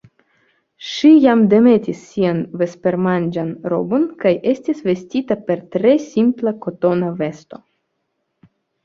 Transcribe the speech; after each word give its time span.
Ŝi 0.91 1.09
jam 1.25 1.41
demetis 1.49 1.99
sian 2.13 2.39
vespermanĝan 2.61 3.51
robon 3.73 4.07
kaj 4.23 4.31
estis 4.53 4.81
vestita 4.87 5.37
per 5.51 5.61
tre 5.77 5.93
simpla 6.07 6.55
kotona 6.67 7.13
vesto. 7.21 7.61